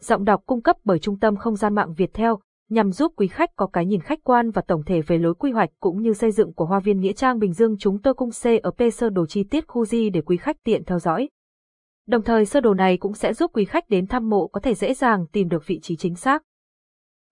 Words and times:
Giọng 0.00 0.24
đọc 0.24 0.42
cung 0.46 0.62
cấp 0.62 0.76
bởi 0.84 0.98
trung 0.98 1.18
tâm 1.18 1.36
không 1.36 1.56
gian 1.56 1.74
mạng 1.74 1.94
Việt 1.94 2.14
Theo 2.14 2.38
nhằm 2.68 2.92
giúp 2.92 3.12
quý 3.16 3.28
khách 3.28 3.56
có 3.56 3.66
cái 3.66 3.86
nhìn 3.86 4.00
khách 4.00 4.18
quan 4.24 4.50
và 4.50 4.62
tổng 4.62 4.84
thể 4.84 5.00
về 5.00 5.18
lối 5.18 5.34
quy 5.34 5.50
hoạch 5.52 5.70
cũng 5.80 6.02
như 6.02 6.12
xây 6.12 6.30
dựng 6.30 6.52
của 6.52 6.64
Hoa 6.64 6.80
viên 6.80 7.00
Nghĩa 7.00 7.12
Trang 7.12 7.38
Bình 7.38 7.52
Dương 7.52 7.76
chúng 7.78 8.02
tôi 8.02 8.14
cung 8.14 8.30
COP 8.44 8.76
sơ 8.92 9.10
đồ 9.10 9.26
chi 9.26 9.44
tiết 9.44 9.68
khu 9.68 9.84
di 9.84 10.10
để 10.10 10.20
quý 10.20 10.36
khách 10.36 10.56
tiện 10.64 10.84
theo 10.84 10.98
dõi. 10.98 11.28
Đồng 12.06 12.22
thời 12.22 12.46
sơ 12.46 12.60
đồ 12.60 12.74
này 12.74 12.96
cũng 12.96 13.14
sẽ 13.14 13.34
giúp 13.34 13.50
quý 13.54 13.64
khách 13.64 13.88
đến 13.88 14.06
thăm 14.06 14.28
mộ 14.28 14.46
có 14.46 14.60
thể 14.60 14.74
dễ 14.74 14.94
dàng 14.94 15.26
tìm 15.32 15.48
được 15.48 15.66
vị 15.66 15.80
trí 15.82 15.96
chính 15.96 16.14
xác. 16.14 16.42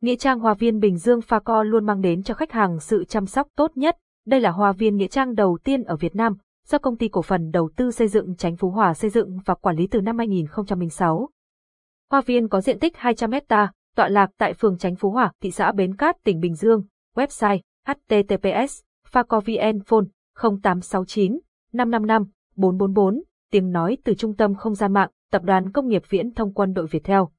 Nghĩa 0.00 0.16
trang 0.16 0.40
Hoa 0.40 0.54
viên 0.54 0.80
Bình 0.80 0.96
Dương 0.96 1.20
Pha 1.20 1.38
Co 1.38 1.62
luôn 1.62 1.86
mang 1.86 2.00
đến 2.00 2.22
cho 2.22 2.34
khách 2.34 2.52
hàng 2.52 2.80
sự 2.80 3.04
chăm 3.04 3.26
sóc 3.26 3.48
tốt 3.56 3.70
nhất. 3.74 3.96
Đây 4.26 4.40
là 4.40 4.50
hoa 4.50 4.72
viên 4.72 4.96
nghĩa 4.96 5.06
trang 5.06 5.34
đầu 5.34 5.58
tiên 5.64 5.82
ở 5.82 5.96
Việt 5.96 6.16
Nam, 6.16 6.36
do 6.66 6.78
công 6.78 6.96
ty 6.96 7.08
cổ 7.08 7.22
phần 7.22 7.50
đầu 7.50 7.70
tư 7.76 7.90
xây 7.90 8.08
dựng 8.08 8.36
Chánh 8.36 8.56
Phú 8.56 8.70
Hòa 8.70 8.94
xây 8.94 9.10
dựng 9.10 9.38
và 9.44 9.54
quản 9.54 9.76
lý 9.76 9.86
từ 9.86 10.00
năm 10.00 10.18
2006. 10.18 11.28
Hoa 12.10 12.20
viên 12.20 12.48
có 12.48 12.60
diện 12.60 12.78
tích 12.78 12.96
200 12.96 13.32
hecta, 13.32 13.72
tọa 13.96 14.08
lạc 14.08 14.30
tại 14.38 14.54
phường 14.54 14.78
Chánh 14.78 14.96
Phú 14.96 15.10
Hòa, 15.10 15.32
thị 15.40 15.50
xã 15.50 15.72
Bến 15.72 15.96
Cát, 15.96 16.16
tỉnh 16.24 16.40
Bình 16.40 16.54
Dương. 16.54 16.82
Website 17.16 17.58
https 17.86 18.80
facovn 19.12 19.80
phone 19.86 20.04
0869 20.34 21.38
555 21.72 22.24
444 22.56 23.22
tiếng 23.50 23.70
nói 23.70 23.98
từ 24.04 24.14
trung 24.14 24.36
tâm 24.36 24.54
không 24.54 24.74
gian 24.74 24.92
mạng, 24.92 25.10
tập 25.30 25.42
đoàn 25.42 25.72
công 25.72 25.88
nghiệp 25.88 26.02
viễn 26.08 26.34
thông 26.34 26.54
quân 26.54 26.72
đội 26.72 26.86
Việt 26.86 27.04
Theo. 27.04 27.30